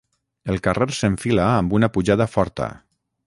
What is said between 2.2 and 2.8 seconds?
forta